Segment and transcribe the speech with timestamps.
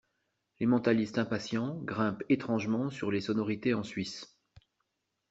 [0.59, 4.35] Les mentalistes impatients grimpent étrangement sur les sonorités en Suisse.